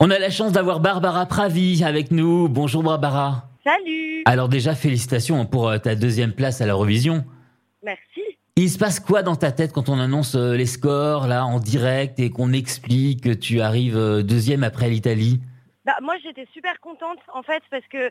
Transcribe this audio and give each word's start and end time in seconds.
On 0.00 0.10
a 0.10 0.18
la 0.20 0.30
chance 0.30 0.52
d'avoir 0.52 0.78
Barbara 0.78 1.26
Pravi 1.26 1.82
avec 1.82 2.12
nous. 2.12 2.48
Bonjour 2.48 2.84
Barbara. 2.84 3.48
Salut. 3.64 4.22
Alors 4.26 4.48
déjà, 4.48 4.76
félicitations 4.76 5.44
pour 5.44 5.68
euh, 5.68 5.78
ta 5.78 5.96
deuxième 5.96 6.32
place 6.32 6.60
à 6.60 6.66
l'Eurovision. 6.66 7.24
Merci. 7.82 8.22
Il 8.54 8.70
se 8.70 8.78
passe 8.78 9.00
quoi 9.00 9.24
dans 9.24 9.34
ta 9.34 9.50
tête 9.50 9.72
quand 9.72 9.88
on 9.88 9.98
annonce 9.98 10.36
euh, 10.36 10.54
les 10.54 10.66
scores 10.66 11.26
là 11.26 11.44
en 11.44 11.58
direct 11.58 12.20
et 12.20 12.30
qu'on 12.30 12.52
explique 12.52 13.24
que 13.24 13.34
tu 13.34 13.60
arrives 13.60 13.96
euh, 13.96 14.22
deuxième 14.22 14.62
après 14.62 14.88
l'Italie? 14.88 15.40
Bah, 15.84 15.96
moi 16.00 16.14
j'étais 16.22 16.46
super 16.52 16.78
contente 16.78 17.18
en 17.34 17.42
fait 17.42 17.64
parce 17.68 17.86
que 17.88 18.08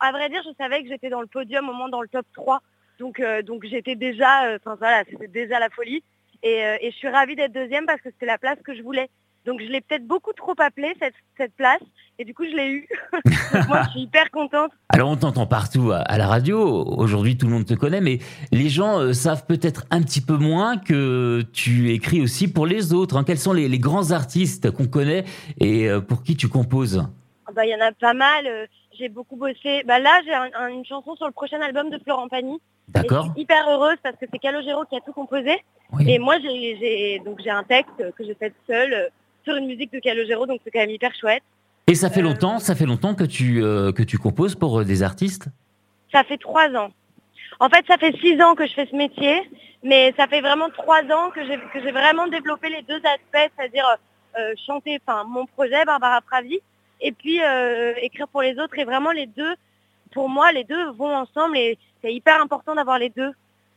à, 0.00 0.12
vrai 0.12 0.30
dire 0.30 0.40
je 0.42 0.54
savais 0.56 0.82
que 0.82 0.88
j'étais 0.88 1.10
dans 1.10 1.20
le 1.20 1.26
podium 1.26 1.68
au 1.68 1.74
moins 1.74 1.90
dans 1.90 2.00
le 2.00 2.08
top 2.08 2.24
3 2.32 2.62
donc 2.98 3.20
donc 3.44 3.66
j'étais 3.66 3.96
déjà 3.96 4.54
enfin 4.54 4.76
voilà 4.78 5.02
c'était 5.10 5.26
déjà 5.28 5.58
la 5.58 5.68
folie 5.70 6.02
et, 6.42 6.60
et 6.80 6.90
je 6.92 6.96
suis 6.96 7.08
ravie 7.08 7.34
d'être 7.34 7.52
deuxième 7.52 7.84
parce 7.84 8.00
que 8.00 8.10
c'était 8.10 8.26
la 8.26 8.38
place 8.38 8.58
que 8.64 8.76
je 8.76 8.82
voulais 8.82 9.10
donc 9.46 9.60
je 9.60 9.66
l'ai 9.66 9.80
peut-être 9.80 10.06
beaucoup 10.06 10.32
trop 10.32 10.54
appelé 10.58 10.94
cette, 11.00 11.14
cette 11.36 11.54
place 11.54 11.80
et 12.18 12.24
du 12.24 12.34
coup 12.34 12.44
je 12.44 12.54
l'ai 12.54 12.68
eu. 12.68 12.88
moi 13.68 13.82
je 13.84 13.90
suis 13.90 14.00
hyper 14.02 14.30
contente. 14.30 14.70
Alors 14.90 15.08
on 15.08 15.16
t'entend 15.16 15.46
partout 15.46 15.92
à, 15.92 16.18
la 16.18 16.26
radio, 16.26 16.58
aujourd'hui 16.58 17.38
tout 17.38 17.46
le 17.46 17.52
monde 17.52 17.64
te 17.64 17.74
connaît, 17.74 18.02
mais 18.02 18.18
les 18.52 18.68
gens 18.68 18.98
euh, 18.98 19.12
savent 19.14 19.46
peut-être 19.46 19.86
un 19.90 20.02
petit 20.02 20.20
peu 20.20 20.36
moins 20.36 20.76
que 20.76 21.42
tu 21.52 21.92
écris 21.92 22.20
aussi 22.20 22.52
pour 22.52 22.66
les 22.66 22.92
autres. 22.92 23.16
Hein. 23.16 23.24
Quels 23.24 23.38
sont 23.38 23.54
les, 23.54 23.68
les, 23.68 23.78
grands 23.78 24.10
artistes 24.10 24.70
qu'on 24.70 24.86
connaît 24.86 25.24
et 25.58 25.88
euh, 25.88 26.00
pour 26.00 26.22
qui 26.22 26.36
tu 26.36 26.48
composes? 26.48 27.02
Ah 27.46 27.52
bah, 27.54 27.64
Il 27.64 27.70
y 27.70 27.74
en 27.74 27.84
a 27.84 27.92
pas 27.92 28.14
mal, 28.14 28.46
euh, 28.46 28.66
j'ai 28.98 29.08
beaucoup 29.08 29.36
bossé. 29.36 29.82
Bah, 29.86 29.98
là 29.98 30.20
j'ai 30.26 30.34
une 30.74 30.84
chanson 30.84 31.16
sur 31.16 31.26
le 31.26 31.32
prochain 31.32 31.60
album 31.62 31.88
de 31.88 31.98
Florent 31.98 32.28
Pagny. 32.28 32.60
D'accord. 32.88 33.26
Je 33.26 33.32
suis 33.32 33.42
hyper 33.42 33.66
heureuse 33.70 33.96
parce 34.02 34.16
que 34.16 34.26
c'est 34.30 34.38
Calogero 34.38 34.84
qui 34.84 34.96
a 34.96 35.00
tout 35.00 35.12
composé. 35.12 35.56
Et 36.06 36.18
moi 36.18 36.36
j'ai 36.40 37.20
donc 37.24 37.40
j'ai 37.42 37.50
un 37.50 37.64
texte 37.64 37.94
que 38.16 38.24
j'ai 38.24 38.34
fait 38.34 38.52
seul 38.66 39.10
sur 39.44 39.56
une 39.56 39.66
musique 39.66 39.92
de 39.92 39.98
Calogero, 39.98 40.46
donc 40.46 40.60
c'est 40.64 40.70
quand 40.70 40.80
même 40.80 40.90
hyper 40.90 41.14
chouette. 41.14 41.42
Et 41.90 41.96
ça 41.96 42.08
fait 42.08 42.20
euh, 42.20 42.24
longtemps, 42.24 42.60
ça 42.60 42.76
fait 42.76 42.86
longtemps 42.86 43.16
que 43.16 43.24
tu 43.24 43.62
euh, 43.62 43.90
que 43.90 44.04
tu 44.04 44.16
composes 44.16 44.54
pour 44.54 44.80
euh, 44.80 44.84
des 44.84 45.02
artistes? 45.02 45.48
Ça 46.12 46.22
fait 46.22 46.38
trois 46.38 46.68
ans. 46.76 46.90
En 47.58 47.68
fait, 47.68 47.84
ça 47.88 47.98
fait 47.98 48.16
six 48.20 48.40
ans 48.40 48.54
que 48.54 48.64
je 48.66 48.72
fais 48.74 48.86
ce 48.88 48.94
métier, 48.94 49.42
mais 49.82 50.14
ça 50.16 50.28
fait 50.28 50.40
vraiment 50.40 50.70
trois 50.70 51.02
ans 51.02 51.30
que 51.34 51.44
j'ai 51.44 51.58
que 51.72 51.82
j'ai 51.82 51.90
vraiment 51.90 52.28
développé 52.28 52.68
les 52.68 52.82
deux 52.82 53.00
aspects, 53.04 53.52
c'est-à-dire 53.56 53.96
chanter, 54.64 55.00
enfin 55.04 55.24
mon 55.24 55.44
projet 55.46 55.84
Barbara 55.84 56.20
Pravi, 56.20 56.60
et 57.00 57.10
puis 57.10 57.40
écrire 58.00 58.28
pour 58.28 58.42
les 58.42 58.56
autres. 58.58 58.78
Et 58.78 58.84
vraiment 58.84 59.10
les 59.10 59.26
deux, 59.26 59.54
pour 60.12 60.28
moi, 60.28 60.52
les 60.52 60.64
deux 60.64 60.90
vont 60.92 61.14
ensemble 61.14 61.58
et 61.58 61.76
c'est 62.00 62.14
hyper 62.14 62.40
important 62.40 62.76
d'avoir 62.76 62.98
les 62.98 63.10
deux. 63.10 63.32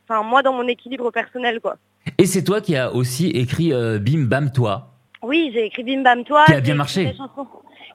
Enfin 0.08 0.24
moi 0.24 0.44
dans 0.44 0.54
mon 0.54 0.68
équilibre 0.68 1.10
personnel 1.12 1.60
quoi. 1.60 1.78
Et 2.20 2.28
c'est 2.28 2.44
toi 2.44 2.62
qui 2.62 2.76
as 2.78 2.94
aussi 2.94 3.30
écrit 3.32 3.72
Bim 4.00 4.26
Bam 4.26 4.52
Toi. 4.52 4.93
Oui, 5.24 5.52
j'ai 5.54 5.66
écrit 5.66 5.84
Bim 5.84 6.02
Bam 6.02 6.26
Toi. 6.26 6.44
Qui 6.46 6.54
a 6.54 6.60
bien 6.60 6.76
marché. 6.76 7.16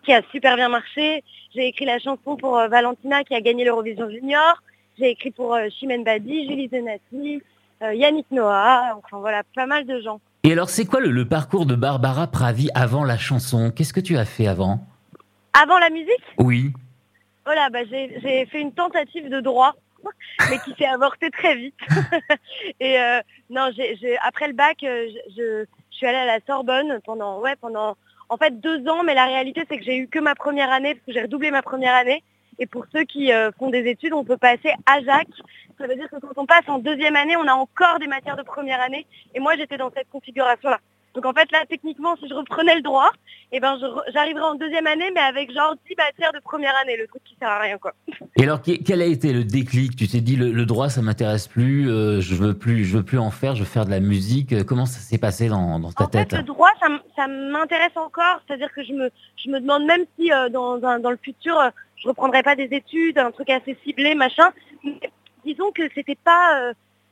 Qui 0.02 0.14
a 0.14 0.22
super 0.32 0.56
bien 0.56 0.70
marché. 0.70 1.22
J'ai 1.54 1.68
écrit 1.68 1.84
la 1.84 1.98
chanson 1.98 2.36
pour 2.36 2.58
euh, 2.58 2.68
Valentina 2.68 3.22
qui 3.22 3.34
a 3.34 3.40
gagné 3.42 3.64
l'Eurovision 3.64 4.08
Junior. 4.08 4.62
J'ai 4.98 5.10
écrit 5.10 5.30
pour 5.30 5.54
euh, 5.54 5.68
Chimène 5.78 6.04
Badi, 6.04 6.48
Julie 6.48 6.70
Zenati, 6.72 7.42
euh, 7.82 7.94
Yannick 7.94 8.26
Noah. 8.30 8.96
Enfin 8.96 9.18
voilà, 9.18 9.42
pas 9.54 9.66
mal 9.66 9.84
de 9.84 10.00
gens. 10.00 10.20
Et 10.42 10.52
alors, 10.52 10.70
c'est 10.70 10.86
quoi 10.86 11.00
le, 11.00 11.24
parcours 11.28 11.66
de 11.66 11.74
Barbara 11.74 12.28
Pravi 12.28 12.70
avant 12.74 13.04
la 13.04 13.18
chanson? 13.18 13.70
Qu'est-ce 13.70 13.92
que 13.92 14.00
tu 14.00 14.16
as 14.16 14.24
fait 14.24 14.46
avant? 14.46 14.80
Avant 15.52 15.78
la 15.78 15.90
musique? 15.90 16.24
Oui. 16.38 16.72
Voilà, 17.44 17.68
bah, 17.68 17.80
j'ai 17.90 18.46
fait 18.46 18.60
une 18.60 18.72
tentative 18.72 19.28
de 19.28 19.40
droit 19.40 19.74
mais 20.50 20.58
qui 20.60 20.72
s'est 20.78 20.86
avortée 20.86 21.30
très 21.30 21.56
vite. 21.56 21.74
et 22.80 22.96
non, 23.50 23.70
après 24.24 24.46
le 24.46 24.54
bac, 24.54 24.78
je, 24.80 25.18
je 25.36 25.66
suis 25.98 26.06
allée 26.06 26.18
à 26.18 26.26
la 26.26 26.40
Sorbonne 26.46 27.00
pendant, 27.04 27.40
ouais, 27.40 27.56
pendant 27.56 27.96
en 28.28 28.36
fait 28.36 28.60
deux 28.60 28.86
ans, 28.88 29.02
mais 29.04 29.14
la 29.14 29.26
réalité 29.26 29.64
c'est 29.68 29.78
que 29.78 29.84
j'ai 29.84 29.96
eu 29.96 30.08
que 30.08 30.18
ma 30.18 30.34
première 30.34 30.70
année 30.70 30.94
parce 30.94 31.06
que 31.06 31.12
j'ai 31.12 31.22
redoublé 31.22 31.50
ma 31.50 31.62
première 31.62 31.94
année. 31.94 32.22
Et 32.58 32.66
pour 32.66 32.86
ceux 32.92 33.04
qui 33.04 33.32
euh, 33.32 33.50
font 33.52 33.70
des 33.70 33.88
études, 33.88 34.12
on 34.12 34.24
peut 34.24 34.36
passer 34.36 34.72
à 34.86 35.00
Jacques. 35.02 35.28
Ça 35.78 35.86
veut 35.86 35.94
dire 35.94 36.10
que 36.10 36.16
quand 36.16 36.36
on 36.36 36.46
passe 36.46 36.68
en 36.68 36.78
deuxième 36.78 37.14
année, 37.14 37.36
on 37.36 37.46
a 37.46 37.54
encore 37.54 38.00
des 38.00 38.08
matières 38.08 38.36
de 38.36 38.42
première 38.42 38.80
année. 38.80 39.06
Et 39.34 39.38
moi, 39.38 39.56
j'étais 39.56 39.76
dans 39.76 39.92
cette 39.94 40.10
configuration-là. 40.10 40.80
Donc 41.18 41.26
en 41.26 41.32
fait 41.32 41.50
là, 41.50 41.64
techniquement, 41.68 42.14
si 42.14 42.28
je 42.28 42.34
reprenais 42.34 42.76
le 42.76 42.80
droit, 42.80 43.10
eh 43.50 43.58
ben 43.58 43.76
j'arriverais 44.14 44.44
en 44.44 44.54
deuxième 44.54 44.86
année, 44.86 45.10
mais 45.12 45.20
avec 45.20 45.52
genre 45.52 45.74
10 45.88 45.96
matières 45.96 46.32
de 46.32 46.38
première 46.38 46.72
année, 46.80 46.96
le 46.96 47.08
truc 47.08 47.24
qui 47.24 47.34
sert 47.40 47.48
à 47.48 47.58
rien 47.58 47.76
quoi. 47.76 47.92
Et 48.36 48.44
alors 48.44 48.60
quel 48.62 49.02
a 49.02 49.04
été 49.04 49.32
le 49.32 49.42
déclic? 49.42 49.96
Tu 49.96 50.06
t'es 50.06 50.20
dit 50.20 50.36
le, 50.36 50.64
droit 50.64 50.88
ça 50.88 51.02
m'intéresse 51.02 51.48
plus, 51.48 51.90
euh, 51.90 52.20
je 52.20 52.36
veux 52.36 52.54
plus, 52.54 52.84
je 52.84 52.98
veux 52.98 53.02
plus 53.02 53.18
en 53.18 53.32
faire, 53.32 53.56
je 53.56 53.64
veux 53.64 53.68
faire 53.68 53.84
de 53.84 53.90
la 53.90 53.98
musique. 53.98 54.52
Euh, 54.52 54.62
comment 54.62 54.86
ça 54.86 55.00
s'est 55.00 55.18
passé 55.18 55.48
dans, 55.48 55.90
ta 55.90 56.06
tête 56.06 56.30
fait, 56.30 56.36
Le 56.36 56.44
droit 56.44 56.70
ça, 57.16 57.26
m'intéresse 57.26 57.96
encore, 57.96 58.40
c'est-à-dire 58.46 58.72
que 58.72 58.84
je 58.84 58.92
me, 58.92 59.10
je 59.44 59.50
me 59.50 59.58
demande 59.58 59.86
même 59.86 60.04
si 60.16 60.32
euh, 60.32 60.48
dans, 60.50 60.78
dans 60.78 61.10
le 61.10 61.18
futur 61.20 61.58
je 61.96 62.06
reprendrai 62.06 62.44
pas 62.44 62.54
des 62.54 62.68
études, 62.70 63.18
un 63.18 63.32
truc 63.32 63.50
assez 63.50 63.76
ciblé, 63.82 64.14
machin. 64.14 64.50
disons 65.44 65.72
que 65.72 65.82
c'était 65.96 66.14
pas, 66.22 66.70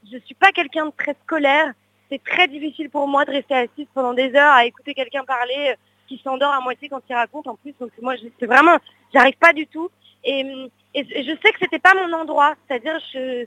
je 0.08 0.16
suis 0.26 0.36
pas 0.36 0.52
quelqu'un 0.52 0.86
de 0.86 0.92
très 0.96 1.16
scolaire 1.24 1.72
c'est 2.10 2.22
très 2.22 2.48
difficile 2.48 2.90
pour 2.90 3.08
moi 3.08 3.24
de 3.24 3.32
rester 3.32 3.54
assise 3.54 3.86
pendant 3.94 4.14
des 4.14 4.34
heures 4.34 4.52
à 4.52 4.64
écouter 4.64 4.94
quelqu'un 4.94 5.24
parler 5.24 5.70
euh, 5.70 5.74
qui 6.06 6.20
s'endort 6.22 6.52
à 6.52 6.60
moitié 6.60 6.88
quand 6.88 7.02
il 7.08 7.14
raconte 7.14 7.46
en 7.48 7.56
plus. 7.56 7.74
Donc 7.80 7.90
moi, 8.00 8.14
c'est 8.38 8.46
vraiment, 8.46 8.78
j'arrive 9.12 9.36
pas 9.38 9.52
du 9.52 9.66
tout. 9.66 9.90
Et, 10.24 10.44
je 10.94 11.36
sais 11.42 11.52
que 11.52 11.58
c'était 11.60 11.78
pas 11.78 11.94
mon 11.94 12.12
endroit. 12.12 12.54
C'est-à-dire, 12.66 12.98
je, 13.12 13.44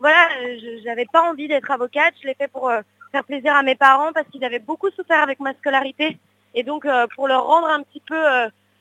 voilà, 0.00 0.28
je 0.42 0.84
n'avais 0.84 1.06
pas 1.12 1.30
envie 1.30 1.48
d'être 1.48 1.70
avocate. 1.70 2.14
Je 2.22 2.26
l'ai 2.26 2.34
fait 2.34 2.48
pour 2.48 2.68
euh, 2.68 2.80
faire 3.12 3.24
plaisir 3.24 3.54
à 3.54 3.62
mes 3.62 3.76
parents 3.76 4.12
parce 4.12 4.26
qu'ils 4.28 4.44
avaient 4.44 4.58
beaucoup 4.58 4.90
souffert 4.90 5.22
avec 5.22 5.38
ma 5.38 5.54
scolarité. 5.54 6.18
Et 6.54 6.62
donc, 6.62 6.86
euh, 6.86 7.06
pour 7.14 7.28
leur 7.28 7.46
rendre 7.46 7.68
un 7.68 7.82
petit 7.82 8.00
peu 8.00 8.16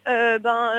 ben, 0.05 0.71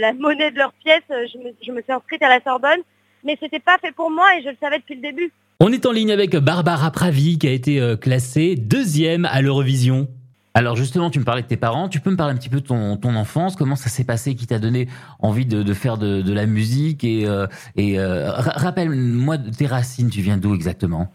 la 0.00 0.12
monnaie 0.14 0.50
de 0.50 0.56
leurs 0.56 0.72
pièces, 0.72 1.02
je 1.10 1.38
me, 1.38 1.54
je 1.62 1.72
me 1.72 1.82
suis 1.82 1.92
inscrite 1.92 2.22
à 2.22 2.28
la 2.30 2.40
Sorbonne. 2.40 2.80
Mais 3.22 3.36
c'était 3.38 3.60
pas 3.60 3.78
fait 3.78 3.92
pour 3.92 4.10
moi 4.10 4.34
et 4.34 4.42
je 4.42 4.48
le 4.48 4.56
savais 4.60 4.78
depuis 4.78 4.96
le 4.96 5.02
début. 5.02 5.30
On 5.64 5.70
est 5.70 5.86
en 5.86 5.92
ligne 5.92 6.10
avec 6.10 6.34
Barbara 6.34 6.90
Pravi 6.90 7.38
qui 7.38 7.46
a 7.46 7.52
été 7.52 7.80
euh, 7.80 7.96
classée 7.96 8.56
deuxième 8.56 9.26
à 9.26 9.40
l'Eurovision. 9.42 10.08
Alors 10.54 10.74
justement, 10.74 11.08
tu 11.08 11.20
me 11.20 11.24
parlais 11.24 11.42
de 11.42 11.46
tes 11.46 11.56
parents. 11.56 11.88
Tu 11.88 12.00
peux 12.00 12.10
me 12.10 12.16
parler 12.16 12.34
un 12.34 12.36
petit 12.36 12.48
peu 12.48 12.60
de 12.60 12.66
ton, 12.66 12.96
ton 12.96 13.14
enfance? 13.14 13.54
Comment 13.54 13.76
ça 13.76 13.88
s'est 13.88 14.02
passé 14.02 14.34
Qui 14.34 14.48
t'a 14.48 14.58
donné 14.58 14.88
envie 15.20 15.46
de, 15.46 15.72
faire 15.72 15.98
de, 15.98 16.34
la 16.34 16.46
musique? 16.46 17.04
Et, 17.04 17.28
euh, 17.28 17.46
et 17.76 18.00
euh, 18.00 18.32
rappelle-moi 18.32 19.38
tes 19.38 19.66
racines. 19.66 20.10
Tu 20.10 20.20
viens 20.20 20.36
d'où 20.36 20.52
exactement? 20.52 21.12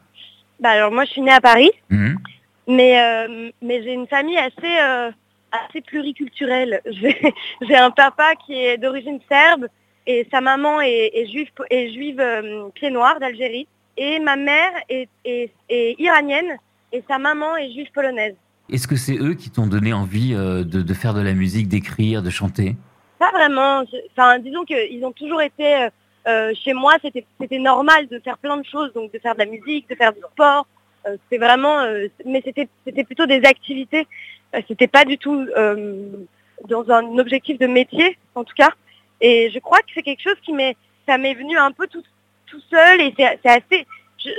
Bah 0.61 0.69
alors 0.69 0.93
moi, 0.93 1.03
je 1.03 1.11
suis 1.11 1.21
née 1.21 1.33
à 1.33 1.41
Paris, 1.41 1.71
mmh. 1.89 2.15
mais 2.69 3.27
mais 3.61 3.83
j'ai 3.83 3.91
une 3.91 4.07
famille 4.07 4.37
assez 4.37 4.77
assez 5.51 5.81
pluriculturelle. 5.81 6.79
J'ai 7.67 7.75
un 7.75 7.91
papa 7.91 8.35
qui 8.45 8.53
est 8.53 8.77
d'origine 8.77 9.19
serbe 9.29 9.67
et 10.05 10.25
sa 10.31 10.39
maman 10.39 10.79
est, 10.79 11.25
juive 11.29 11.49
est 11.69 11.91
juive 11.91 12.23
pied 12.75 12.91
noir 12.91 13.19
d'Algérie 13.19 13.67
et 13.97 14.19
ma 14.19 14.35
mère 14.35 14.71
est, 14.89 15.09
iranienne 15.69 16.57
et 16.91 17.03
sa 17.07 17.17
maman 17.17 17.57
est 17.57 17.71
juive 17.71 17.91
polonaise. 17.93 18.35
Est-ce 18.71 18.87
que 18.87 18.95
c'est 18.95 19.17
eux 19.17 19.33
qui 19.33 19.49
t'ont 19.49 19.67
donné 19.67 19.93
envie 19.93 20.33
euh, 20.33 20.63
de, 20.63 20.93
faire 20.93 21.13
de 21.13 21.21
la 21.21 21.33
musique, 21.33 21.67
d'écrire, 21.67 22.21
de 22.21 22.29
chanter? 22.29 22.75
Pas 23.17 23.31
vraiment. 23.31 23.83
Enfin, 24.11 24.39
disons 24.39 24.63
qu'ils 24.65 25.03
ont 25.05 25.11
toujours 25.11 25.41
été 25.41 25.75
euh, 25.75 25.89
euh, 26.27 26.53
chez 26.53 26.73
moi. 26.73 26.93
C'était 27.01 27.59
normal 27.59 28.07
de 28.07 28.19
faire 28.19 28.37
plein 28.37 28.57
de 28.57 28.65
choses, 28.65 28.93
donc 28.93 29.11
de 29.11 29.19
faire 29.19 29.33
de 29.33 29.39
la 29.39 29.45
musique, 29.45 29.89
de 29.89 29.95
faire 29.95 30.13
du 30.13 30.19
sport. 30.33 30.67
c'était 31.05 31.43
vraiment, 31.43 31.85
mais 32.25 32.41
c'était 32.43 32.67
c'était 32.85 33.05
plutôt 33.05 33.25
des 33.25 33.41
activités. 33.45 34.05
c'était 34.67 34.87
pas 34.87 35.05
du 35.05 35.17
tout 35.17 35.47
dans 36.67 36.91
un 36.91 37.17
objectif 37.17 37.57
de 37.57 37.67
métier, 37.67 38.17
en 38.35 38.43
tout 38.43 38.55
cas. 38.55 38.71
Et 39.21 39.49
je 39.53 39.59
crois 39.59 39.79
que 39.79 39.91
c'est 39.95 40.03
quelque 40.03 40.21
chose 40.21 40.37
qui 40.43 40.53
m'est, 40.53 40.75
ça 41.07 41.17
m'est 41.17 41.33
venu 41.33 41.57
un 41.57 41.71
peu 41.71 41.87
tout, 41.87 42.03
tout 42.47 42.61
seul 42.69 43.01
et 43.01 43.13
c'est 43.17 43.49
assez. 43.49 43.85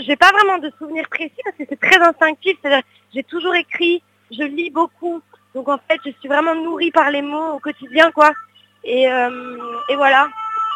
J'ai 0.01 0.17
pas 0.17 0.31
vraiment 0.33 0.59
de 0.59 0.71
souvenirs 0.79 1.09
précis 1.09 1.41
parce 1.45 1.57
que 1.57 1.65
c'est 1.69 1.81
très 1.81 2.01
instinctif. 2.01 2.57
C'est-à-dire, 2.61 2.83
j'ai 3.15 3.23
toujours 3.23 3.55
écrit, 3.55 4.03
je 4.31 4.43
lis 4.43 4.71
beaucoup, 4.71 5.23
donc 5.55 5.69
en 5.69 5.79
fait, 5.89 6.01
je 6.05 6.11
suis 6.19 6.29
vraiment 6.29 6.55
nourrie 6.55 6.91
par 6.91 7.11
les 7.11 7.23
mots 7.23 7.55
au 7.55 7.59
quotidien, 7.59 8.11
quoi. 8.11 8.33
Et, 8.85 9.11
euh, 9.11 9.56
et 9.88 9.97
voilà. 9.97 10.29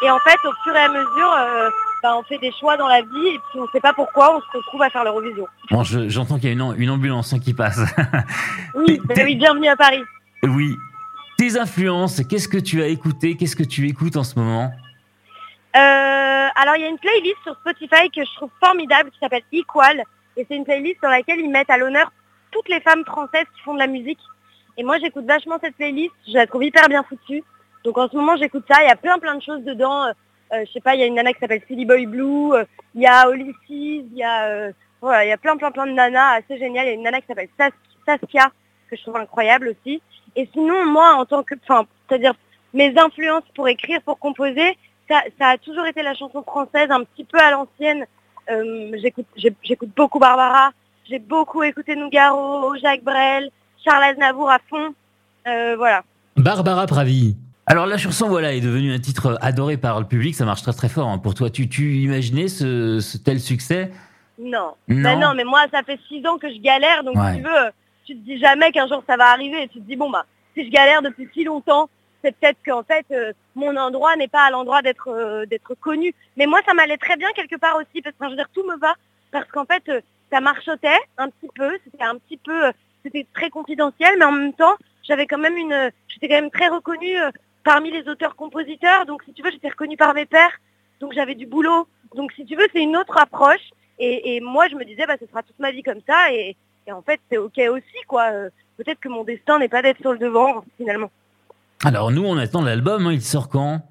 Et 0.03 0.09
en 0.09 0.19
fait, 0.19 0.37
au 0.45 0.51
fur 0.63 0.75
et 0.75 0.79
à 0.79 0.89
mesure, 0.89 1.33
euh, 1.37 1.69
bah, 2.01 2.17
on 2.17 2.23
fait 2.23 2.37
des 2.39 2.51
choix 2.59 2.75
dans 2.75 2.87
la 2.87 3.01
vie 3.01 3.27
et 3.27 3.39
puis 3.49 3.59
on 3.59 3.63
ne 3.63 3.67
sait 3.71 3.79
pas 3.79 3.93
pourquoi 3.93 4.35
on 4.35 4.41
se 4.41 4.57
retrouve 4.57 4.81
à 4.81 4.89
faire 4.89 5.03
l'Eurovision. 5.03 5.47
Bon, 5.71 5.83
j'entends 5.83 6.35
qu'il 6.35 6.45
y 6.45 6.49
a 6.49 6.53
une, 6.53 6.75
une, 6.77 6.89
ambulance 6.89 7.33
qui 7.43 7.53
passe. 7.53 7.79
oui, 8.75 8.99
oui, 9.15 9.35
bienvenue 9.35 9.67
à 9.67 9.75
Paris. 9.75 10.01
Oui. 10.43 10.75
Tes 11.37 11.57
influences, 11.57 12.21
qu'est-ce 12.29 12.47
que 12.47 12.57
tu 12.57 12.81
as 12.81 12.87
écouté 12.87 13.37
Qu'est-ce 13.37 13.55
que 13.55 13.63
tu 13.63 13.87
écoutes 13.87 14.17
en 14.17 14.23
ce 14.23 14.37
moment? 14.37 14.71
Euh, 15.75 16.12
alors 16.63 16.77
il 16.77 16.81
y 16.81 16.85
a 16.85 16.89
une 16.89 16.97
playlist 16.97 17.35
sur 17.43 17.55
Spotify 17.55 18.09
que 18.09 18.23
je 18.23 18.33
trouve 18.35 18.49
formidable 18.63 19.11
qui 19.11 19.19
s'appelle 19.19 19.43
Equal 19.51 20.01
et 20.37 20.45
c'est 20.47 20.55
une 20.55 20.63
playlist 20.63 21.01
dans 21.03 21.09
laquelle 21.09 21.41
ils 21.41 21.49
mettent 21.49 21.69
à 21.69 21.77
l'honneur 21.77 22.09
toutes 22.51 22.69
les 22.69 22.79
femmes 22.79 23.03
françaises 23.03 23.47
qui 23.53 23.61
font 23.63 23.73
de 23.73 23.79
la 23.79 23.87
musique. 23.87 24.19
Et 24.77 24.83
moi 24.83 24.97
j'écoute 24.97 25.25
vachement 25.25 25.57
cette 25.61 25.75
playlist, 25.75 26.13
je 26.25 26.33
la 26.33 26.47
trouve 26.47 26.63
hyper 26.63 26.87
bien 26.87 27.03
foutue. 27.03 27.43
Donc 27.83 27.97
en 27.97 28.07
ce 28.07 28.15
moment 28.15 28.37
j'écoute 28.37 28.63
ça, 28.71 28.81
il 28.81 28.87
y 28.87 28.91
a 28.91 28.95
plein 28.95 29.19
plein 29.19 29.35
de 29.35 29.41
choses 29.41 29.61
dedans. 29.63 30.05
Euh, 30.05 30.13
euh 30.53 30.63
je 30.65 30.71
sais 30.71 30.79
pas, 30.79 30.95
il 30.95 31.01
y 31.01 31.03
a 31.03 31.05
une 31.05 31.15
nana 31.15 31.33
qui 31.33 31.39
s'appelle 31.39 31.61
Silly 31.67 31.85
Boy 31.85 32.05
Blue, 32.05 32.53
euh, 32.53 32.63
il 32.95 33.01
y 33.01 33.07
a 33.07 33.27
Olysses, 33.27 33.55
il 33.67 34.13
y 34.13 34.23
a 34.23 34.45
euh, 34.45 34.71
voilà, 35.01 35.25
il 35.25 35.29
y 35.29 35.33
a 35.33 35.37
plein 35.37 35.57
plein 35.57 35.71
plein 35.71 35.85
de 35.85 35.91
nanas 35.91 36.35
assez 36.37 36.57
géniales. 36.57 36.85
Il 36.85 36.89
y 36.89 36.91
a 36.91 36.95
une 36.95 37.03
nana 37.03 37.19
qui 37.19 37.27
s'appelle 37.27 37.49
Saskia 38.05 38.51
que 38.89 38.95
je 38.95 39.01
trouve 39.01 39.17
incroyable 39.17 39.67
aussi. 39.67 40.01
Et 40.37 40.47
sinon, 40.53 40.85
moi, 40.85 41.15
en 41.15 41.25
tant 41.25 41.43
que, 41.43 41.55
enfin, 41.67 41.85
c'est-à-dire 42.07 42.35
mes 42.73 42.97
influences 42.97 43.43
pour 43.53 43.67
écrire, 43.67 44.01
pour 44.01 44.17
composer, 44.17 44.77
ça, 45.09 45.21
ça, 45.39 45.47
a 45.49 45.57
toujours 45.57 45.85
été 45.85 46.01
la 46.01 46.15
chanson 46.15 46.43
française, 46.43 46.89
un 46.89 47.03
petit 47.03 47.23
peu 47.23 47.39
à 47.39 47.51
l'ancienne. 47.51 48.05
Euh, 48.49 48.91
j'écoute 49.35 49.89
beaucoup 49.95 50.19
Barbara, 50.19 50.71
j'ai 51.09 51.19
beaucoup 51.19 51.63
écouté 51.63 51.95
Nougaro, 51.95 52.75
Jacques 52.77 53.03
Brel, 53.03 53.49
Charles 53.83 54.03
Aznavour 54.03 54.49
à 54.49 54.59
fond. 54.69 54.93
Euh, 55.47 55.75
voilà. 55.77 56.03
Barbara 56.35 56.85
Pravi. 56.87 57.35
Alors 57.65 57.85
la 57.85 57.97
chanson 57.97 58.27
voilà 58.27 58.53
est 58.53 58.59
devenue 58.59 58.93
un 58.93 58.99
titre 58.99 59.37
adoré 59.41 59.77
par 59.77 59.99
le 59.99 60.05
public, 60.05 60.35
ça 60.35 60.43
marche 60.43 60.63
très 60.63 60.73
très 60.73 60.89
fort 60.89 61.07
hein. 61.07 61.17
pour 61.17 61.33
toi. 61.33 61.49
Tu, 61.49 61.69
tu 61.69 61.95
imaginais 61.99 62.49
ce, 62.49 62.99
ce 62.99 63.17
tel 63.17 63.39
succès? 63.39 63.91
Non. 64.37 64.73
Non. 64.89 65.03
Ben 65.03 65.19
non, 65.19 65.33
mais 65.35 65.45
moi 65.45 65.61
ça 65.71 65.81
fait 65.83 65.99
six 66.09 66.25
ans 66.27 66.37
que 66.37 66.49
je 66.49 66.59
galère, 66.59 67.03
donc 67.03 67.15
tu 67.35 67.41
veux, 67.41 67.71
tu 68.05 68.15
te 68.15 68.25
dis 68.25 68.37
jamais 68.37 68.71
qu'un 68.71 68.87
jour 68.87 69.01
ça 69.07 69.15
va 69.15 69.27
arriver. 69.27 69.63
Et 69.63 69.67
tu 69.69 69.79
te 69.79 69.87
dis 69.87 69.95
bon 69.95 70.09
bah 70.09 70.25
si 70.55 70.65
je 70.65 70.71
galère 70.71 71.01
depuis 71.01 71.29
si 71.33 71.45
longtemps, 71.45 71.89
c'est 72.23 72.35
peut-être 72.37 72.57
qu'en 72.65 72.83
fait 72.83 73.05
euh, 73.11 73.33
mon 73.55 73.75
endroit 73.75 74.15
n'est 74.15 74.27
pas 74.27 74.43
à 74.45 74.51
l'endroit 74.51 74.81
d'être 74.81 75.09
euh, 75.09 75.45
d'être 75.45 75.75
connu. 75.75 76.13
Mais 76.37 76.45
moi 76.45 76.61
ça 76.65 76.73
m'allait 76.73 76.97
très 76.97 77.17
bien 77.17 77.31
quelque 77.33 77.57
part 77.57 77.75
aussi 77.75 78.01
parce 78.01 78.15
que 78.15 78.25
je 78.25 78.29
veux 78.29 78.35
dire 78.35 78.49
tout 78.53 78.63
me 78.63 78.77
va 78.77 78.93
parce 79.31 79.49
qu'en 79.51 79.65
fait 79.65 79.83
euh, 79.89 80.01
ça 80.31 80.39
marchotait 80.39 80.99
un 81.17 81.29
petit 81.29 81.49
peu, 81.53 81.77
c'était 81.83 82.03
un 82.03 82.15
petit 82.15 82.37
peu, 82.37 82.71
c'était 83.03 83.27
très 83.33 83.49
confidentiel, 83.49 84.15
mais 84.17 84.25
en 84.25 84.31
même 84.31 84.53
temps 84.53 84.75
j'avais 85.03 85.27
quand 85.27 85.37
même 85.37 85.57
une, 85.57 85.91
j'étais 86.07 86.29
quand 86.29 86.41
même 86.41 86.51
très 86.51 86.69
reconnue 86.69 87.17
parmi 87.63 87.91
les 87.91 88.07
auteurs-compositeurs. 88.07 89.05
Donc 89.05 89.23
si 89.23 89.33
tu 89.33 89.43
veux 89.43 89.51
j'étais 89.51 89.69
reconnue 89.69 89.97
par 89.97 90.13
mes 90.13 90.25
pères, 90.25 90.57
donc 91.01 91.13
j'avais 91.13 91.35
du 91.35 91.45
boulot. 91.45 91.87
Donc 92.15 92.31
si 92.31 92.45
tu 92.45 92.55
veux 92.55 92.67
c'est 92.73 92.81
une 92.81 92.97
autre 92.97 93.17
approche. 93.17 93.69
Et, 93.99 94.41
moi 94.41 94.67
je 94.69 94.75
me 94.75 94.85
disais 94.85 95.05
bah 95.05 95.17
ce 95.19 95.27
sera 95.27 95.43
toute 95.43 95.59
ma 95.59 95.71
vie 95.71 95.83
comme 95.83 96.01
ça 96.07 96.33
et, 96.33 96.57
en 96.91 97.01
fait 97.01 97.19
c'est 97.29 97.37
ok 97.37 97.59
aussi 97.69 98.01
quoi. 98.07 98.31
Peut-être 98.77 98.99
que 98.99 99.09
mon 99.09 99.23
destin 99.23 99.59
n'est 99.59 99.69
pas 99.69 99.83
d'être 99.83 99.99
sur 99.99 100.13
le 100.13 100.17
devant 100.17 100.65
finalement. 100.77 101.11
Alors 101.85 102.11
nous, 102.11 102.25
on 102.25 102.37
attend 102.37 102.61
l'album, 102.61 103.07
hein, 103.07 103.13
il 103.13 103.21
sort 103.21 103.49
quand? 103.49 103.81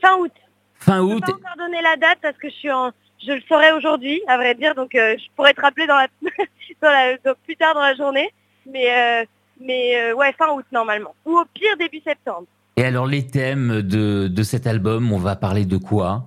Fin 0.00 0.16
août. 0.18 0.32
Fin 0.76 1.00
août. 1.00 1.24
Je 1.26 1.32
peux 1.32 1.38
pas 1.38 1.50
encore 1.50 1.66
donner 1.66 1.82
la 1.82 1.96
date 1.96 2.18
parce 2.22 2.36
que 2.36 2.48
je 2.48 2.54
suis 2.54 2.70
en, 2.70 2.92
je 3.26 3.32
le 3.32 3.40
saurai 3.48 3.72
aujourd'hui, 3.72 4.22
à 4.28 4.36
vrai 4.36 4.54
dire, 4.54 4.74
donc 4.74 4.94
euh, 4.94 5.16
je 5.18 5.24
pourrais 5.34 5.52
te 5.52 5.60
rappeler 5.60 5.86
dans 5.88 5.96
la, 5.96 7.16
dans 7.24 7.34
plus 7.44 7.56
tard 7.56 7.74
dans 7.74 7.80
la 7.80 7.94
journée, 7.94 8.30
mais 8.70 8.86
euh, 8.92 9.24
mais 9.60 9.96
euh, 9.96 10.14
ouais 10.14 10.32
fin 10.38 10.50
août 10.52 10.64
normalement, 10.72 11.14
ou 11.24 11.38
au 11.38 11.44
pire 11.46 11.76
début 11.78 12.00
septembre. 12.04 12.46
Et 12.76 12.84
alors 12.84 13.06
les 13.06 13.26
thèmes 13.26 13.82
de, 13.82 14.28
de 14.28 14.42
cet 14.42 14.66
album, 14.66 15.12
on 15.12 15.18
va 15.18 15.36
parler 15.36 15.64
de 15.64 15.76
quoi? 15.76 16.24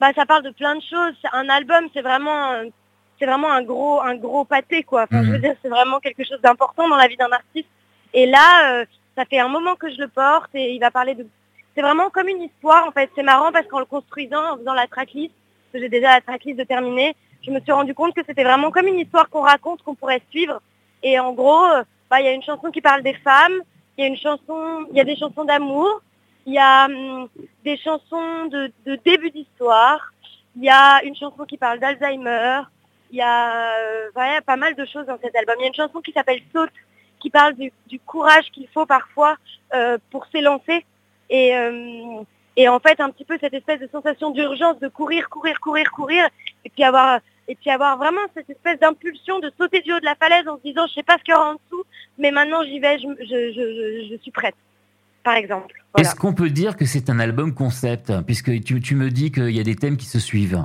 Bah 0.00 0.12
ça 0.16 0.26
parle 0.26 0.42
de 0.42 0.50
plein 0.50 0.74
de 0.74 0.82
choses. 0.82 1.14
Un 1.32 1.48
album, 1.48 1.84
c'est 1.94 2.02
vraiment 2.02 2.62
c'est 3.18 3.26
vraiment 3.26 3.52
un 3.52 3.62
gros 3.62 4.00
un 4.00 4.16
gros 4.16 4.44
pâté 4.44 4.82
quoi. 4.82 5.04
Enfin, 5.04 5.22
je 5.22 5.30
veux 5.30 5.36
mhm. 5.36 5.42
dire, 5.42 5.54
c'est 5.62 5.68
vraiment 5.68 6.00
quelque 6.00 6.24
chose 6.24 6.40
d'important 6.42 6.88
dans 6.88 6.96
la 6.96 7.06
vie 7.06 7.16
d'un 7.16 7.30
artiste. 7.30 7.68
Et 8.12 8.26
là, 8.26 8.84
ça 9.16 9.24
fait 9.24 9.38
un 9.38 9.48
moment 9.48 9.76
que 9.76 9.90
je 9.90 9.98
le 9.98 10.08
porte 10.08 10.50
et 10.54 10.74
il 10.74 10.80
va 10.80 10.90
parler 10.90 11.14
de... 11.14 11.26
C'est 11.74 11.82
vraiment 11.82 12.10
comme 12.10 12.28
une 12.28 12.42
histoire 12.42 12.86
en 12.86 12.92
fait. 12.92 13.10
C'est 13.14 13.22
marrant 13.22 13.52
parce 13.52 13.66
qu'en 13.66 13.80
le 13.80 13.84
construisant, 13.84 14.52
en 14.52 14.56
faisant 14.58 14.74
la 14.74 14.86
tracklist, 14.86 15.34
que 15.72 15.80
j'ai 15.80 15.88
déjà 15.88 16.12
la 16.12 16.20
tracklist 16.20 16.58
de 16.58 16.64
terminer, 16.64 17.16
je 17.42 17.50
me 17.50 17.60
suis 17.60 17.72
rendu 17.72 17.94
compte 17.94 18.14
que 18.14 18.22
c'était 18.26 18.44
vraiment 18.44 18.70
comme 18.70 18.86
une 18.86 18.98
histoire 18.98 19.28
qu'on 19.28 19.42
raconte, 19.42 19.82
qu'on 19.82 19.94
pourrait 19.94 20.22
suivre. 20.30 20.60
Et 21.02 21.18
en 21.18 21.32
gros, 21.32 21.64
euh, 21.64 21.82
bah, 22.10 22.20
il 22.20 22.26
y 22.26 22.28
a 22.28 22.32
une 22.32 22.42
chanson 22.42 22.70
qui 22.70 22.80
parle 22.80 23.02
des 23.02 23.14
femmes, 23.14 23.60
il 23.96 24.02
y 24.02 24.04
a 24.04 24.08
une 24.08 24.16
chanson, 24.16 24.86
il 24.90 24.96
y 24.96 25.00
a 25.00 25.04
des 25.04 25.16
chansons 25.16 25.44
d'amour, 25.44 26.02
il 26.46 26.54
y 26.54 26.58
a 26.58 26.86
hum, 26.86 27.28
des 27.64 27.76
chansons 27.76 28.46
de, 28.46 28.72
début 29.04 29.30
d'histoire, 29.30 30.12
il 30.56 30.64
y 30.64 30.70
a 30.70 31.02
une 31.04 31.16
chanson 31.16 31.44
qui 31.44 31.58
parle 31.58 31.78
d'Alzheimer, 31.80 32.62
il 33.10 33.18
y 33.18 33.22
a 33.22 33.76
euh, 33.78 34.40
pas 34.46 34.56
mal 34.56 34.74
de 34.74 34.84
choses 34.86 35.06
dans 35.06 35.18
cet 35.22 35.34
album. 35.36 35.56
Il 35.58 35.62
y 35.62 35.64
a 35.64 35.68
une 35.68 35.74
chanson 35.74 36.00
qui 36.00 36.12
s'appelle 36.12 36.40
Saute, 36.52 36.70
qui 37.24 37.30
parle 37.30 37.54
du, 37.54 38.00
courage 38.00 38.50
qu'il 38.52 38.68
faut 38.68 38.84
parfois 38.84 39.36
euh, 39.74 39.96
pour 40.10 40.26
s'élancer. 40.26 40.84
Et, 41.30 41.56
euh, 41.56 42.22
et 42.54 42.68
en 42.68 42.78
fait, 42.80 43.00
un 43.00 43.08
petit 43.08 43.24
peu 43.24 43.38
cette 43.40 43.54
espèce 43.54 43.80
de 43.80 43.88
sensation 43.90 44.30
d'urgence 44.30 44.78
de 44.78 44.88
courir, 44.88 45.30
courir, 45.30 45.58
courir, 45.58 45.90
courir, 45.90 46.28
et 46.66 46.68
puis 46.68 46.84
avoir, 46.84 47.20
et 47.48 47.54
puis 47.54 47.70
avoir 47.70 47.96
vraiment 47.96 48.20
cette 48.34 48.50
espèce 48.50 48.78
d'impulsion 48.78 49.38
de 49.38 49.50
sauter 49.58 49.80
du 49.80 49.94
haut 49.94 50.00
de 50.00 50.04
la 50.04 50.16
falaise 50.16 50.46
en 50.46 50.58
se 50.58 50.62
disant, 50.64 50.86
je 50.86 50.92
sais 50.92 51.02
pas 51.02 51.16
ce 51.18 51.24
qu'il 51.24 51.32
y 51.32 51.34
aura 51.34 51.52
en 51.52 51.54
dessous, 51.54 51.84
mais 52.18 52.30
maintenant 52.30 52.62
j'y 52.62 52.78
vais, 52.78 52.98
je, 52.98 53.08
je, 53.20 54.10
je, 54.10 54.16
suis 54.20 54.30
prête, 54.30 54.54
par 55.22 55.34
exemple. 55.34 55.82
Est-ce 55.96 56.14
qu'on 56.14 56.34
peut 56.34 56.50
dire 56.50 56.76
que 56.76 56.84
c'est 56.84 57.08
un 57.08 57.20
album 57.20 57.54
concept, 57.54 58.12
puisque 58.26 58.62
tu, 58.62 58.82
tu 58.82 58.96
me 58.96 59.08
dis 59.08 59.32
qu'il 59.32 59.56
y 59.56 59.60
a 59.60 59.64
des 59.64 59.76
thèmes 59.76 59.96
qui 59.96 60.06
se 60.06 60.18
suivent 60.18 60.62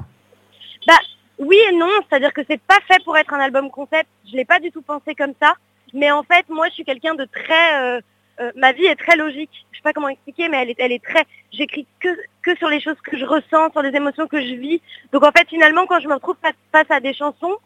Bah 0.85 0.99
oui 1.37 1.57
et 1.69 1.75
non, 1.77 1.89
c'est-à-dire 2.09 2.33
que 2.33 2.41
c'est 2.49 2.61
pas 2.61 2.79
fait 2.85 3.01
pour 3.05 3.17
être 3.17 3.33
un 3.33 3.39
album 3.39 3.71
concept. 3.71 4.09
Je 4.29 4.35
l'ai 4.35 4.45
pas 4.45 4.59
du 4.59 4.71
tout 4.71 4.81
pensé 4.81 5.15
comme 5.15 5.33
ça. 5.41 5.53
Mais 5.93 6.11
en 6.11 6.23
fait, 6.23 6.47
moi, 6.49 6.67
je 6.69 6.73
suis 6.73 6.85
quelqu'un 6.85 7.15
de 7.15 7.25
très... 7.25 7.81
Euh, 7.81 8.01
euh, 8.39 8.51
ma 8.55 8.71
vie 8.71 8.85
est 8.85 8.95
très 8.95 9.17
logique. 9.17 9.49
Je 9.71 9.77
sais 9.77 9.83
pas 9.83 9.93
comment 9.93 10.09
expliquer, 10.09 10.47
mais 10.49 10.57
elle 10.57 10.69
est, 10.69 10.79
elle 10.79 10.91
est 10.91 11.03
très... 11.03 11.25
J'écris 11.51 11.85
que, 11.99 12.09
que 12.41 12.55
sur 12.57 12.69
les 12.69 12.79
choses 12.79 12.99
que 13.03 13.17
je 13.17 13.25
ressens, 13.25 13.71
sur 13.71 13.81
les 13.81 13.95
émotions 13.95 14.27
que 14.27 14.41
je 14.41 14.55
vis. 14.55 14.81
Donc 15.11 15.23
en 15.23 15.31
fait, 15.31 15.47
finalement, 15.49 15.85
quand 15.87 15.99
je 15.99 16.07
me 16.07 16.13
retrouve 16.13 16.37
face, 16.71 16.85
à 16.89 16.99
des 16.99 17.13
chansons, 17.13 17.57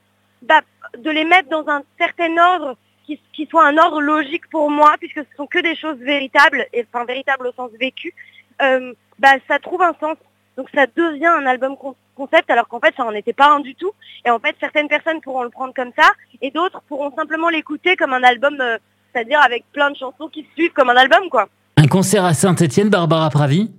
bah, 0.42 0.62
de 0.98 1.10
les 1.10 1.26
mettre 1.26 1.50
dans 1.50 1.68
un 1.68 1.84
certain 1.98 2.38
ordre 2.38 2.78
qui, 3.06 3.20
qui, 3.34 3.46
soit 3.48 3.66
un 3.66 3.78
ordre 3.78 4.02
logique 4.02 4.50
pour 4.50 4.70
moi, 4.70 4.96
puisque 5.00 5.20
ce 5.20 5.36
sont 5.38 5.48
que 5.48 5.60
des 5.60 5.76
choses 5.76 5.98
véritables, 5.98 6.66
et 6.74 6.86
enfin 6.92 7.06
véritables 7.06 7.48
au 7.48 7.52
sens 7.52 7.72
vécu, 7.80 8.14
euh, 8.62 8.94
bah, 9.20 9.36
ça 9.48 9.60
trouve 9.60 9.82
un 9.82 9.96
sens. 10.00 10.18
Donc 10.58 10.70
ça 10.74 10.86
devient 10.96 11.26
un 11.28 11.46
album 11.46 11.76
concept 12.16 12.50
alors 12.50 12.68
qu'en 12.68 12.80
fait 12.80 12.94
ça 12.96 13.04
n'en 13.04 13.12
était 13.12 13.34
pas 13.34 13.50
un 13.50 13.60
du 13.60 13.76
tout. 13.76 13.92
Et 14.26 14.30
en 14.30 14.40
fait 14.40 14.56
certaines 14.60 14.88
personnes 14.88 15.22
pourront 15.22 15.44
le 15.44 15.50
prendre 15.50 15.74
comme 15.74 15.92
ça 15.98 16.12
et 16.42 16.52
d'autres 16.52 16.82
pourront 16.88 17.14
simplement 17.16 17.50
l'écouter 17.50 17.96
comme 17.96 18.14
un 18.14 18.24
album, 18.24 18.60
euh, 18.62 18.78
c'est-à-dire 19.12 19.42
avec 19.42 19.64
plein 19.74 19.90
de 19.92 19.98
chansons 19.98 20.28
qui 20.32 20.46
suivent 20.56 20.74
comme 20.74 20.90
un 20.90 20.96
album 20.96 21.30
quoi. 21.30 21.48
Un 21.78 21.88
concert 21.88 22.24
à 22.24 22.34
Saint-Etienne, 22.34 22.90
Barbara 22.90 23.30
Pravi? 23.30 23.72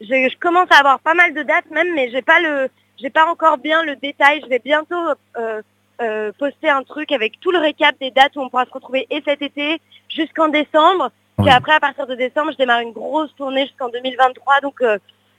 Je, 0.00 0.36
commence 0.38 0.68
à 0.70 0.78
avoir 0.78 0.98
pas 1.00 1.14
mal 1.14 1.32
de 1.34 1.42
dates 1.42 1.70
même, 1.70 1.94
mais 1.94 2.10
j'ai 2.10 2.22
pas 2.22 2.40
le, 2.40 2.68
j'ai 3.00 3.10
pas 3.10 3.26
encore 3.26 3.58
bien 3.58 3.84
le 3.84 3.94
détail. 3.96 4.40
Je 4.42 4.48
vais 4.48 4.58
bientôt 4.58 4.96
euh, 5.36 5.62
euh, 6.00 6.32
poster 6.38 6.70
un 6.70 6.82
truc 6.82 7.12
avec 7.12 7.38
tout 7.40 7.52
le 7.52 7.58
récap 7.58 7.94
des 8.00 8.10
dates 8.10 8.34
où 8.36 8.40
on 8.40 8.48
pourra 8.48 8.64
se 8.64 8.72
retrouver 8.72 9.06
et 9.10 9.22
cet 9.24 9.42
été 9.42 9.80
jusqu'en 10.08 10.48
décembre. 10.48 11.10
Et 11.46 11.50
après 11.50 11.74
à 11.74 11.80
partir 11.80 12.06
de 12.06 12.14
décembre, 12.14 12.52
je 12.52 12.56
démarre 12.56 12.80
une 12.80 12.92
grosse 12.92 13.34
tournée 13.36 13.66
jusqu'en 13.66 13.88
2023. 13.90 14.60
Donc 14.62 14.82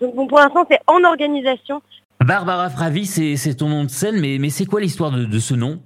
donc 0.01 0.15
bon, 0.15 0.27
pour 0.27 0.39
l'instant, 0.39 0.65
c'est 0.69 0.79
en 0.87 1.03
organisation. 1.03 1.81
Barbara 2.19 2.69
Fravi, 2.69 3.05
c'est 3.05 3.55
ton 3.55 3.67
nom 3.67 3.83
de 3.83 3.89
scène, 3.89 4.19
mais, 4.19 4.37
mais 4.39 4.49
c'est 4.49 4.65
quoi 4.65 4.79
l'histoire 4.79 5.11
de, 5.11 5.39
ce 5.39 5.53
nom? 5.53 5.81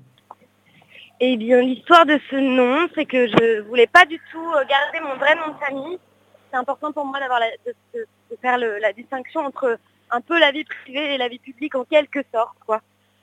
Eh 1.19 1.35
bien, 1.35 1.61
l'histoire 1.61 2.05
de 2.05 2.19
ce 2.29 2.35
nom, 2.35 2.87
c'est 2.93 3.05
que 3.05 3.27
je 3.27 3.61
voulais 3.61 3.87
pas 3.87 4.05
du 4.05 4.19
tout 4.31 4.51
euh, 4.55 4.63
garder 4.69 4.99
mon 5.01 5.15
vrai 5.17 5.35
nom 5.35 5.53
de 5.53 5.57
famille. 5.59 5.97
C'est 6.51 6.57
important 6.57 6.91
pour 6.91 7.05
moi 7.05 7.19
d'avoir 7.19 7.39
de, 7.65 8.05
faire 8.41 8.57
la 8.57 8.93
distinction 8.93 9.41
entre 9.41 9.79
un 10.11 10.21
peu 10.21 10.39
la 10.39 10.51
vie 10.51 10.63
privée 10.63 11.15
et 11.15 11.17
la 11.17 11.27
vie 11.27 11.39
publique 11.39 11.75
en 11.75 11.85
quelque 11.85 12.19
sorte, 12.33 12.57
quoi. 12.65 12.81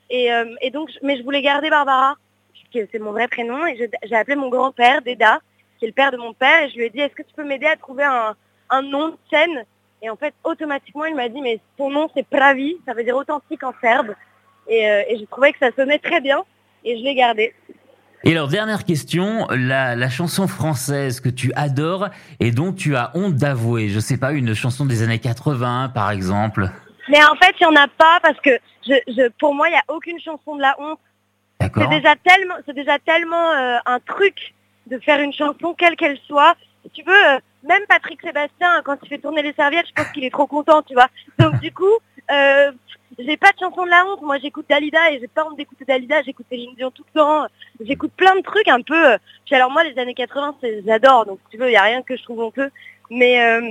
Et, 0.09 0.31
euh, 0.31 0.45
donc, 0.73 0.91
mais 1.01 1.17
je 1.17 1.23
voulais 1.23 1.41
garder 1.41 1.69
Barbara, 1.69 2.15
puisque 2.53 2.89
c'est 2.91 2.99
mon 2.99 3.11
vrai 3.11 3.27
prénom, 3.27 3.65
et 3.65 3.89
j'ai 4.03 4.15
appelé 4.15 4.35
mon 4.35 4.49
grand-père, 4.49 5.01
Deda, 5.01 5.39
qui 5.79 5.85
est 5.85 5.87
le 5.87 5.93
père 5.93 6.11
de 6.11 6.17
mon 6.17 6.33
père, 6.33 6.63
et 6.63 6.69
je 6.69 6.75
lui 6.75 6.85
ai 6.85 6.89
dit, 6.89 6.99
est-ce 6.99 7.15
que 7.15 7.23
tu 7.23 7.33
peux 7.33 7.45
m'aider 7.45 7.65
à 7.65 7.77
trouver 7.77 8.03
un, 8.03 8.35
un 8.69 8.81
nom 8.81 9.09
de 9.09 9.17
scène? 9.31 9.65
Et 10.05 10.09
en 10.11 10.15
fait, 10.15 10.35
automatiquement, 10.43 11.05
il 11.05 11.15
m'a 11.15 11.29
dit, 11.29 11.41
mais 11.41 11.59
ton 11.79 11.89
nom, 11.89 12.07
c'est 12.15 12.27
Pravi, 12.27 12.77
ça 12.85 12.93
veut 12.93 13.03
dire 13.03 13.15
authentique 13.15 13.63
en 13.63 13.73
serbe. 13.81 14.13
Et, 14.67 14.87
euh, 14.87 15.01
et 15.09 15.17
j'ai 15.17 15.25
trouvé 15.25 15.51
que 15.51 15.57
ça 15.57 15.71
sonnait 15.75 15.97
très 15.97 16.21
bien, 16.21 16.43
et 16.83 16.95
je 16.95 17.03
l'ai 17.03 17.15
gardé. 17.15 17.55
Et 18.23 18.31
alors, 18.31 18.47
dernière 18.47 18.83
question, 18.83 19.47
la, 19.49 19.95
la, 19.95 20.09
chanson 20.09 20.47
française 20.47 21.19
que 21.19 21.29
tu 21.29 21.51
adores 21.55 22.09
et 22.39 22.51
dont 22.51 22.71
tu 22.71 22.95
as 22.95 23.11
honte 23.15 23.35
d'avouer, 23.35 23.89
je 23.89 23.99
sais 23.99 24.17
pas, 24.17 24.33
une 24.33 24.53
chanson 24.53 24.85
des 24.85 25.01
années 25.01 25.17
80, 25.17 25.89
par 25.89 26.11
exemple 26.11 26.69
Mais 27.09 27.23
en 27.23 27.35
fait, 27.35 27.55
il 27.59 27.67
n'y 27.67 27.75
en 27.75 27.81
a 27.81 27.87
pas, 27.87 28.19
parce 28.21 28.39
que 28.41 28.51
je, 28.87 28.93
je, 29.07 29.29
pour 29.39 29.55
moi, 29.55 29.69
il 29.69 29.71
n'y 29.71 29.77
a 29.77 29.83
aucune 29.87 30.19
chanson 30.19 30.55
de 30.55 30.61
la 30.61 30.75
honte. 30.79 30.99
C'est 31.61 31.89
déjà 31.89 32.15
tellement, 32.23 32.55
c'est 32.67 32.75
déjà 32.75 32.99
tellement 32.99 33.51
euh, 33.53 33.77
un 33.87 33.99
truc 34.01 34.53
de 34.85 34.99
faire 34.99 35.19
une 35.19 35.33
chanson, 35.33 35.73
quelle 35.75 35.95
qu'elle 35.95 36.19
soit. 36.27 36.55
tu 36.93 37.01
veux, 37.03 37.11
euh, 37.11 37.39
même 37.67 37.83
Patrick 37.87 38.21
Sébastien, 38.21 38.81
quand 38.83 38.97
il 39.03 39.09
fait 39.09 39.17
tourner 39.17 39.41
les 39.41 39.53
serviettes, 39.53 39.87
je 39.87 39.93
pense 39.93 40.11
qu'il 40.11 40.23
est 40.23 40.29
trop 40.29 40.47
content, 40.47 40.81
tu 40.83 40.93
vois. 40.93 41.07
Donc 41.39 41.59
du 41.59 41.71
coup, 41.71 41.97
euh, 42.31 42.71
j'ai 43.17 43.37
pas 43.37 43.51
de 43.51 43.59
chanson 43.59 43.85
de 43.85 43.89
la 43.89 44.05
honte. 44.05 44.21
Moi, 44.21 44.37
j'écoute 44.39 44.65
Dalida 44.69 45.11
et 45.11 45.19
j'ai 45.19 45.27
pas 45.27 45.45
honte 45.45 45.57
d'écouter 45.57 45.85
Dalida. 45.85 46.21
J'écoute 46.23 46.45
Céline 46.49 46.75
Dion 46.75 46.91
tout 46.91 47.05
le 47.13 47.19
temps. 47.19 47.45
J'écoute 47.81 48.11
plein 48.15 48.35
de 48.35 48.41
trucs 48.41 48.67
un 48.67 48.81
peu. 48.81 49.17
Puis 49.45 49.55
alors 49.55 49.71
moi, 49.71 49.83
les 49.83 49.97
années 49.99 50.13
80, 50.13 50.57
j'adore. 50.85 51.25
Donc 51.25 51.39
tu 51.49 51.57
veux, 51.57 51.69
il 51.69 51.73
y 51.73 51.77
a 51.77 51.83
rien 51.83 52.01
que 52.01 52.15
je 52.15 52.23
trouve 52.23 52.39
honteux. 52.39 52.69
Mais 53.09 53.41
euh, 53.41 53.61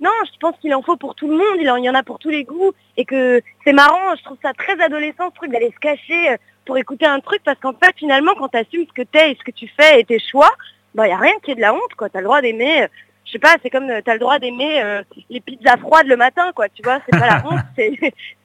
non, 0.00 0.10
je 0.24 0.38
pense 0.38 0.56
qu'il 0.60 0.74
en 0.74 0.82
faut 0.82 0.96
pour 0.96 1.14
tout 1.14 1.28
le 1.28 1.36
monde. 1.36 1.56
Il 1.58 1.66
y 1.66 1.90
en 1.90 1.94
a 1.94 2.02
pour 2.02 2.18
tous 2.18 2.30
les 2.30 2.44
goûts 2.44 2.72
et 2.96 3.04
que 3.04 3.40
c'est 3.64 3.72
marrant. 3.72 4.14
Je 4.16 4.24
trouve 4.24 4.38
ça 4.42 4.52
très 4.52 4.80
adolescent 4.80 5.30
ce 5.30 5.34
truc 5.34 5.50
d'aller 5.50 5.72
se 5.72 5.80
cacher 5.80 6.30
euh, 6.30 6.36
pour 6.66 6.76
écouter 6.78 7.06
un 7.06 7.20
truc 7.20 7.42
parce 7.44 7.58
qu'en 7.58 7.74
fait, 7.74 7.94
finalement, 7.96 8.34
quand 8.34 8.48
tu 8.48 8.58
assumes 8.58 8.86
ce 8.86 8.92
que 8.92 9.06
t'es 9.06 9.32
et 9.32 9.36
ce 9.36 9.44
que 9.44 9.50
tu 9.50 9.68
fais 9.68 10.00
et 10.00 10.04
tes 10.04 10.18
choix, 10.18 10.50
bah, 10.94 11.06
n'y 11.06 11.12
a 11.12 11.18
rien 11.18 11.34
qui 11.42 11.52
est 11.52 11.56
de 11.56 11.60
la 11.60 11.74
honte, 11.74 11.94
quoi. 11.96 12.08
Tu 12.08 12.16
as 12.16 12.20
le 12.20 12.26
droit 12.26 12.40
d'aimer 12.40 12.88
sais 13.34 13.38
pas, 13.38 13.56
c'est 13.62 13.70
comme 13.70 13.90
euh, 13.90 14.00
tu 14.04 14.10
as 14.10 14.14
le 14.14 14.20
droit 14.20 14.38
d'aimer 14.38 14.82
euh, 14.82 15.02
les 15.30 15.40
pizzas 15.40 15.76
froides 15.76 16.06
le 16.06 16.16
matin, 16.16 16.50
quoi, 16.54 16.68
tu 16.68 16.82
vois, 16.82 17.00
c'est 17.04 17.18
pas 17.18 17.26
la 17.26 17.46
honte, 17.46 17.60
c'est, 17.76 17.98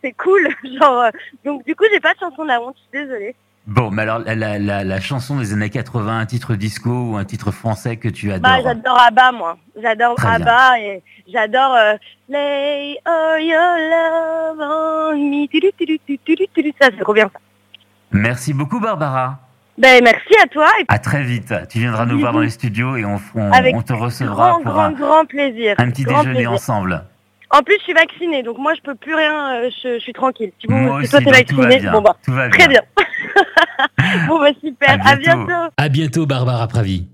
c'est 0.04 0.12
cool, 0.14 0.48
genre, 0.80 1.02
euh, 1.02 1.10
donc 1.46 1.66
du 1.66 1.76
coup, 1.76 1.86
j'ai 1.92 2.00
pas 2.00 2.14
de 2.14 2.20
chanson 2.20 2.44
de 2.44 2.50
la 2.50 2.62
honte, 2.62 2.76
je 2.78 2.98
suis 2.98 3.08
désolée. 3.08 3.36
Bon, 3.68 3.92
mais 3.92 4.02
alors 4.02 4.20
la, 4.20 4.34
la, 4.34 4.58
la, 4.58 4.84
la 4.84 5.00
chanson 5.00 5.38
des 5.38 5.54
années 5.54 5.70
80, 5.70 6.20
un 6.20 6.26
titre 6.26 6.56
disco 6.56 6.90
ou 6.90 7.18
un 7.18 7.26
titre 7.26 7.52
français 7.52 7.98
que 7.98 8.10
tu 8.10 8.32
adores 8.32 8.52
Bah, 8.52 8.62
j'adore 8.64 9.00
Abba, 9.00 9.32
moi. 9.32 9.58
J'adore 9.80 10.16
Très 10.16 10.26
bien. 10.26 10.48
Abba 10.48 10.80
et 10.80 11.04
j'adore 11.32 11.76
euh, 11.76 11.94
Lay 12.30 12.98
all 13.06 13.44
your 13.44 13.78
love 13.92 14.60
on 14.60 15.18
me. 15.18 15.46
Ça, 16.82 16.88
c'est 16.90 17.00
trop 17.00 17.14
bien. 17.14 17.30
ça. 17.32 17.40
Merci 18.12 18.54
beaucoup 18.54 18.80
Barbara. 18.80 19.40
Ben, 19.80 20.04
merci 20.04 20.34
à 20.44 20.48
toi 20.48 20.68
et 20.80 20.86
À 20.90 21.00
très 21.00 21.24
vite. 21.24 21.54
Tu 21.70 21.80
viendras 21.80 22.06
nous 22.06 22.20
voir 22.20 22.34
dans 22.34 22.42
les 22.42 22.50
studios 22.50 22.98
et 22.98 23.06
on, 23.06 23.20
on, 23.36 23.52
Avec 23.52 23.76
on 23.76 23.82
te 23.82 23.94
recevra 23.94 24.50
grand, 24.52 24.62
pour 24.62 24.72
grand, 24.74 24.84
un, 24.84 24.92
grand 24.92 25.26
plaisir. 25.26 25.76
un 25.78 25.90
petit 25.90 26.04
Grand 26.04 26.20
déjeuner 26.20 26.36
plaisir. 26.36 26.52
ensemble. 26.52 27.04
En 27.52 27.62
plus, 27.64 27.76
je 27.80 27.84
suis 27.84 27.94
vaccinée, 27.94 28.44
donc 28.44 28.60
moi, 28.60 28.74
je 28.76 28.82
peux 28.82 28.94
plus 28.94 29.16
rien. 29.16 29.56
euh, 29.56 29.70
je, 29.84 29.96
je 29.96 30.00
suis 30.00 30.14
tranquille. 30.14 30.52
Si, 30.62 30.68
vous, 30.68 30.76
Moi 30.76 31.00
si 31.00 31.04
aussi, 31.04 31.10
toi, 31.12 31.20
t'es 31.20 31.26
donc 31.26 31.46
tout 31.48 31.56
va 31.56 31.62
vacciné, 31.64 31.82
bien. 31.82 31.92
bon 31.94 32.02
bah, 32.02 32.16
Tout 32.24 32.32
va 32.34 32.50
très 32.50 32.68
bien. 32.68 32.82
bon 34.28 34.40
bah 34.40 34.50
super. 34.64 34.98
À 35.04 35.16
bientôt. 35.16 35.72
À 35.78 35.90
bientôt 35.90 36.26
Barbara 36.28 36.68
Pravi. 36.68 37.10